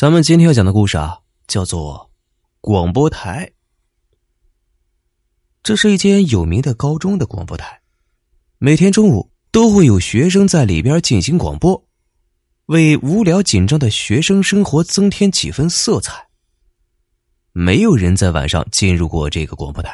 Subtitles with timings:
[0.00, 2.12] 咱们今天要讲的故事啊，叫做
[2.60, 3.50] 广播台。
[5.60, 7.80] 这是一间有名的高中的广播台，
[8.58, 11.84] 每天中午都会有学生在里边进行广播，
[12.66, 16.28] 为无聊紧张的学生生活增添几分色彩。
[17.50, 19.92] 没有人在晚上进入过这个广播台，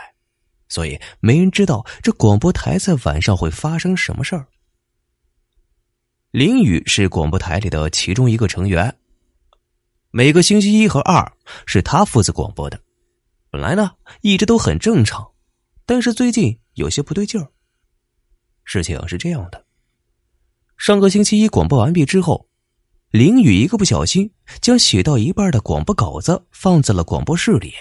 [0.68, 4.46] 所以没人知道这广播台在晚上会发生什么事儿。
[6.30, 8.94] 林雨是广播台里的其中一个成员。
[10.16, 11.32] 每个星期一和二
[11.66, 12.78] 是他负责广播的，
[13.50, 13.90] 本来呢
[14.20, 15.32] 一直都很正常，
[15.84, 17.48] 但是最近有些不对劲儿。
[18.62, 19.64] 事情是这样的：
[20.76, 22.46] 上个星期一广播完毕之后，
[23.10, 24.30] 林雨一个不小心
[24.60, 27.74] 将写到一半的广播稿子放在了广播室里，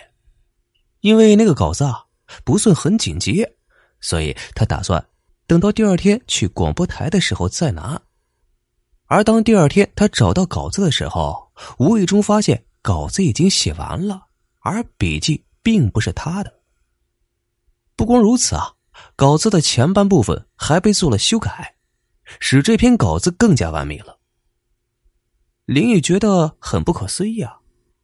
[1.01, 2.05] 因为那个稿子啊
[2.43, 3.45] 不算很紧急，
[4.01, 5.05] 所以他打算
[5.45, 8.01] 等到第二天去广播台的时候再拿。
[9.13, 14.25] 而当第二天他找到稿子的时候，无意中发现稿子已经写完了，
[14.61, 16.51] 而笔记并不是他的。
[17.95, 18.73] 不光如此啊，
[19.15, 21.75] 稿子的前半部分还被做了修改，
[22.39, 24.17] 使这篇稿子更加完美了。
[25.65, 27.59] 林雨觉得很不可思议啊！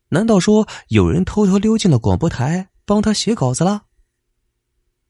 [0.10, 3.86] 难道说有人偷偷溜进了广播台帮他写稿子了？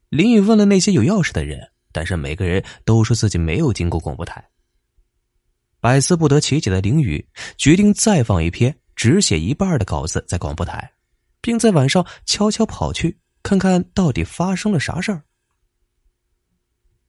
[0.08, 4.50] 林雨问了那些有钥匙的人，但是每个人都说自己没有经过广播台。
[5.82, 7.26] 百思不得其解的林雨
[7.58, 10.92] 决定再放一篇只写一半的稿子在广播台，
[11.42, 15.24] 并在晚上悄悄跑去看看到底发生了啥事儿。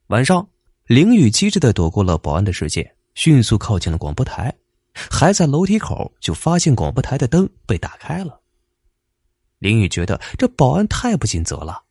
[0.06, 0.48] 晚上，
[0.86, 4.52] 林雨机智的躲过了保安的视线，迅速靠近了广播台，
[4.92, 8.40] 还在楼梯口就发现广播台的灯被打开了。
[9.58, 11.82] 林雨觉得这保安太不尽责了，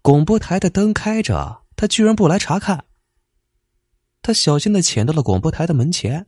[0.00, 2.85] 广播台的灯开着，他居然不来查看。
[4.26, 6.26] 他小心的潜到了广播台的门前，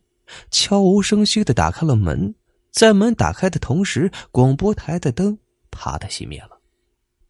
[0.51, 2.33] 悄无声息的打开了门。
[2.71, 5.37] 在门打开的同时，广播台的灯
[5.69, 6.61] 啪的熄灭了。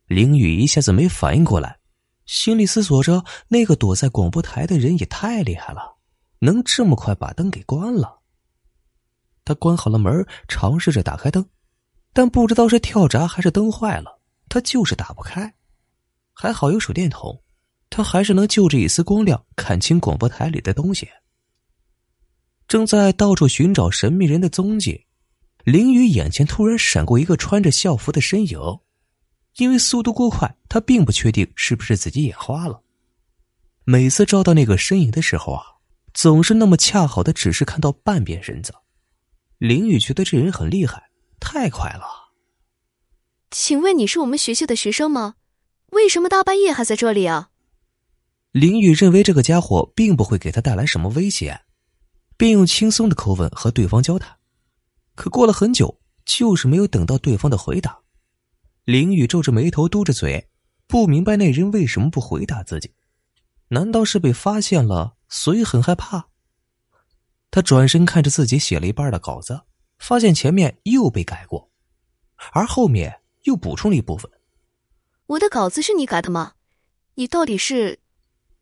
[0.05, 1.79] 林雨一下子没反应过来，
[2.27, 5.97] 心里思索着：那个躲在广播台的人也太厉害了，
[6.37, 8.19] 能这么快把灯给关了。
[9.43, 11.43] 他关好了门，尝试着打开灯，
[12.13, 15.51] 但不知道是跳闸还是灯坏了，他就是打不开。
[16.31, 17.41] 还好有手电筒。
[17.89, 21.07] 他还是能就着一丝光亮看清广播台里的东西。
[22.67, 25.05] 正在到处寻找神秘人的踪迹，
[25.63, 28.59] 林雨眼前突然闪过一个穿着校服的身影。
[29.55, 32.81] 因为速度过快，他并不确定是不是自己眼花了。
[33.83, 35.63] 每次照到那个身影的时候啊，
[36.13, 38.73] 总是那么恰好的只是看到半边身子。
[39.57, 42.05] 林雨觉得这人很厉害，太快了。
[43.51, 45.33] 请问你是我们学校的学生吗？
[45.91, 47.49] 为什么大半夜还在这里啊？
[48.51, 51.61] 林雨认为这个家伙并不会给他带来什么威胁，
[52.35, 54.37] 便用轻松的口吻和对方交谈。
[55.13, 57.99] 可过了很久，就是没有等到对方的回答。
[58.85, 60.49] 林雨皱着眉头，嘟着嘴，
[60.87, 62.91] 不明白那人为什么不回答自己。
[63.67, 66.29] 难道是被发现了，所以很害怕？
[67.51, 69.61] 他转身看着自己写了一半的稿子，
[69.99, 71.69] 发现前面又被改过，
[72.51, 74.31] 而后面又补充了一部分。
[75.27, 76.53] 我的稿子是你改的吗？
[77.13, 77.99] 你到底是？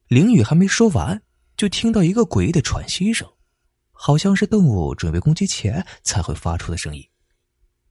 [0.08, 1.22] 林雨还没说完，
[1.58, 3.28] 就听到一个诡异的喘息声，
[3.92, 7.06] 好像是动物准备攻击前才会发出的声音。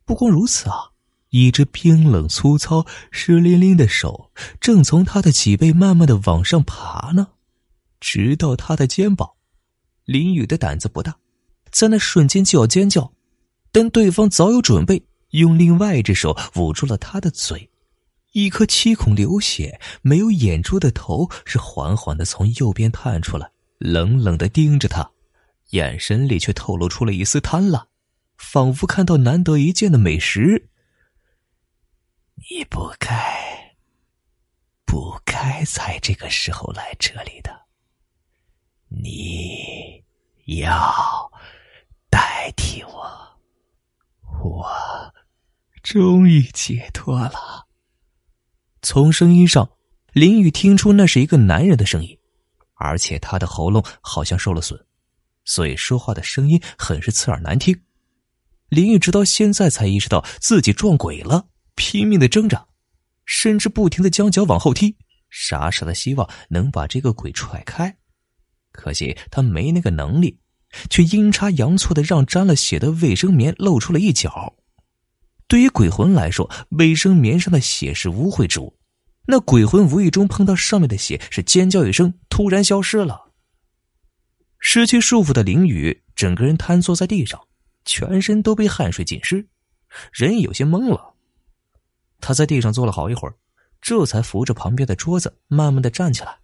[0.04, 0.93] 不光如此啊，
[1.31, 7.28] 一只冰冷粗糙、湿淋淋的手正从他的脊背慢慢的往上爬呢，
[8.00, 9.33] 直到他的肩膀。
[10.04, 11.16] 林雨的胆子不大，
[11.71, 13.12] 在那瞬间就要尖叫，
[13.72, 17.69] 但对方早有准备，用另外一只手捂住了他的嘴。
[18.36, 25.10] 一颗七孔流血、没有眼珠的头是缓缓的从右边探出来，冷冷的盯着他，
[25.70, 27.86] 眼神里却透露出了一丝贪婪，
[28.36, 30.69] 仿佛看到难得一见的美食。
[32.50, 33.74] 你不该，
[34.84, 37.64] 不该在这个时候来这里的。
[38.88, 40.04] 你
[40.44, 41.32] 要
[42.10, 43.41] 代替我，
[44.44, 44.71] 我
[45.83, 47.66] 终于解脱了。
[48.88, 49.68] 从声音上，
[50.12, 52.16] 林雨听出那是一个男人的声音，
[52.74, 54.80] 而且他的喉咙好像受了损，
[55.44, 57.77] 所以说话的声音很是刺耳难听。
[58.68, 62.65] 林雨直到现在才意识到自己撞鬼了，拼命的挣扎，
[63.24, 64.94] 甚至不停的将脚往后踢，
[65.30, 67.97] 傻傻的希望能把这个鬼踹开。
[68.71, 70.38] 可惜他没那个能力，
[70.88, 74.54] 却阴差阳错的让沾了血的卫生棉露出了一角。
[75.48, 78.75] 对于鬼魂来说，卫生棉上的血是污秽之物。
[79.26, 83.32] 那鬼魂无意中碰到上面的血，是尖叫一声，突然消失了。
[84.58, 87.40] 失去束缚的林雨整个人瘫坐在地上，
[87.84, 89.46] 全身都被汗水浸湿，
[90.12, 91.14] 人有些懵了。
[92.20, 93.34] 他在地上坐了好一会儿，
[93.80, 96.38] 这才扶着旁边的桌子，慢慢的站起来，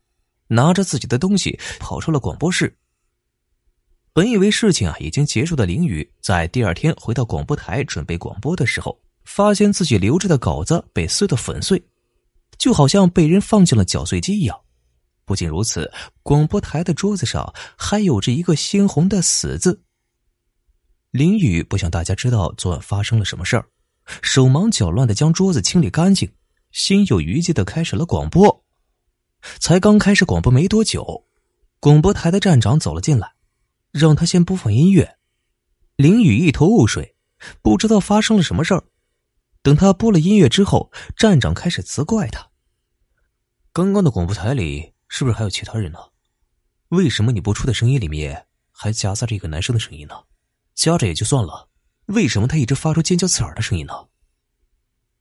[0.48, 2.76] 拿着自己的东西跑出了广播室。
[4.12, 11.82] 本以为事情啊已经结束的林雨，在第二天回到广播台准备广播的时候，发现自己留着的稿子被撕得粉碎，
[12.62, 14.56] 就好像被人放进了搅碎机一样。
[15.24, 15.92] 不仅如此，
[16.22, 19.82] 广播台的桌子上还有着一个鲜红的“死”字。
[21.10, 23.66] 林雨不想大家知道昨晚发生了什么事儿，
[24.22, 26.32] 手忙脚乱的将桌子清理干净，
[26.70, 28.64] 心有余悸的开始了广播。
[29.58, 31.24] 才刚开始广播没多久，
[31.80, 33.32] 广播台的站长走了进来。
[33.90, 35.16] 让他先播放音乐，
[35.96, 37.16] 林雨一头雾水，
[37.60, 38.84] 不知道发生了什么事儿。
[39.64, 42.48] 等他播了音乐之后，站长开始责怪他
[43.74, 45.98] ：“刚刚的广播台里是不是还有其他人呢？
[46.88, 50.14] 为什么你播出的声音里面还夹杂着一个男生的声音呢？
[50.74, 51.70] 夹着也就算了，
[52.04, 53.94] 为什么他一直发出尖叫刺耳的声音呢？”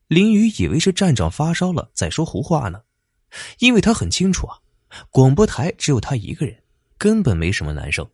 [0.09, 2.81] 林雨以为是站长发烧了，在说胡话呢，
[3.59, 4.59] 因为他很清楚啊，
[5.11, 6.61] 广播台只有他一个人，
[6.97, 8.05] 根本没什么男生。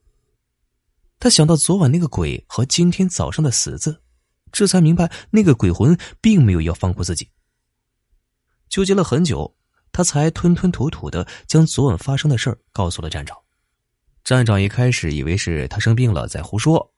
[1.17, 4.03] 他想到昨晚那个鬼和今天早上的死字，
[4.51, 7.27] 这才明白那个鬼魂并没有要放过自己。
[8.69, 9.55] 纠结了很久，
[9.97, 13.35] 他才吞吞吐吐的将昨晚发生的事儿告诉了站长。
[14.23, 16.93] 站长一开始以为是他生病了在胡说，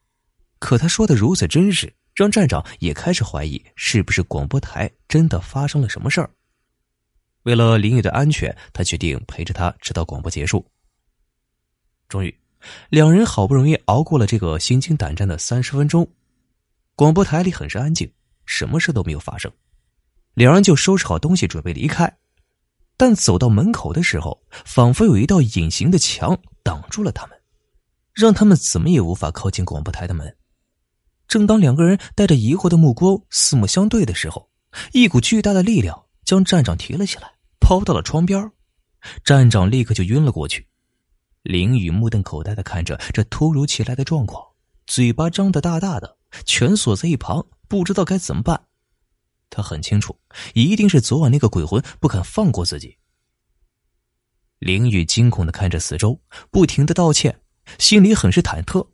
[0.60, 6.30] 可他说的如此真实，让站长也开始怀疑是不是广播台真的发生了什么事儿。
[7.44, 10.70] 为了林雨的安全，他决定陪着他直到广播结束。
[12.10, 12.36] 终于。
[12.90, 16.06] 两人好不容易熬过了这个心惊胆战的三十分钟，
[16.98, 18.12] 广播台里很是安静，
[18.46, 19.50] 什么事都没有发生。
[20.34, 22.14] 两人就收拾好东西准备离开，
[23.00, 27.38] 但走到门口的时候，仿佛有一道隐形的墙挡住了他们，
[28.14, 30.36] 让他们怎么也无法靠近广播台的门。
[31.26, 34.50] 正当两个人带着疑惑的目光四目相对的时候，
[34.92, 37.32] 一股巨大的力量将站长提了起来，
[37.62, 38.52] 抛到了窗边，
[39.24, 40.68] 站长立刻就晕了过去。
[41.44, 44.44] 林雨目瞪口呆的看着这突如其来的状况，
[44.88, 48.66] 嘴巴张得大大的，蜷缩在一旁，不知道该怎么办。
[49.50, 50.20] 他很清楚，
[50.54, 52.98] 一定是昨晚那个鬼魂不肯放过自己。
[54.60, 57.42] 林雨惊恐的看着四周，不停的道歉，
[57.78, 58.90] 心里很是忐忑。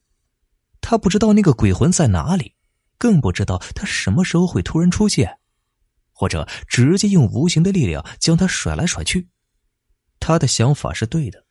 [0.81, 2.53] 他不知道那个鬼魂在哪里，
[2.97, 5.39] 更不知道他什么时候会突然出现，
[6.11, 9.29] 或者直接用无形的力量将他甩来甩去。
[10.19, 11.45] 他的想法是对的。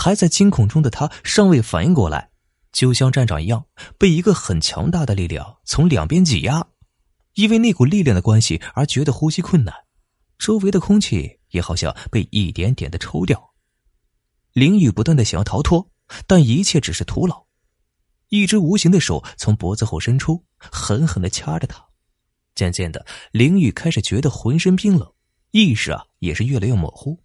[0.00, 2.30] 还在惊恐中的他尚未反应过来，
[2.70, 3.66] 就像站长一样，
[3.98, 6.68] 被一个很强大的力量从两边挤压，
[7.38, 9.72] 因为那股力量的关系而觉得呼吸困难，
[10.38, 13.54] 周围的空气也好像被一点点的抽掉。
[14.52, 15.88] 林雨不断的想要逃脱，
[16.26, 17.46] 但一切只是徒劳。
[18.30, 21.80] 一只无形的手从脖子后伸出，狠狠的掐着他。
[22.56, 25.08] 渐渐的，林雨开始觉得浑身冰冷，
[25.52, 27.22] 意识啊也是越来越模糊，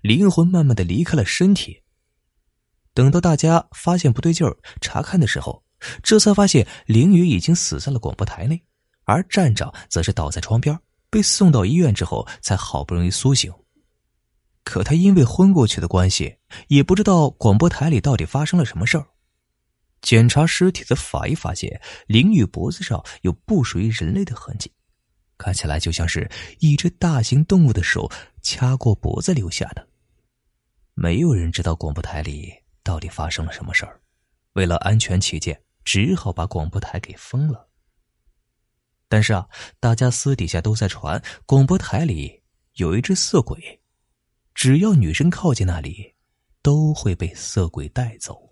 [0.00, 1.82] 灵魂慢慢的离开了身体。
[2.94, 5.62] 等到大家发现不对劲儿，查看的时候，
[6.02, 8.64] 这才发现林雨已经死在了广播台内，
[9.04, 10.78] 而站长则是倒在窗边，
[11.10, 13.52] 被送到医院之后才好不容易苏醒。
[14.64, 16.36] 可他因为昏过去的关系，
[16.68, 19.06] 也不知道广播台里到底发生了什么事儿。
[20.00, 24.72] 检查尸体的法医发现，林雨脖子上有不属于人类的痕迹，
[25.38, 28.10] 看起来就像是一只大型动物的手
[28.42, 29.86] 掐过脖子留下的。
[30.94, 32.52] 没有人知道广播台里。
[32.84, 34.00] 到底发生了什么事儿？
[34.54, 37.68] 为了安全起见，只好把广播台给封了。
[39.12, 39.46] 但是啊，
[39.78, 42.42] 大家私底下都在传，广播台里
[42.76, 43.78] 有一只色鬼，
[44.54, 46.14] 只要女生靠近那里，
[46.62, 48.51] 都会被色鬼带走。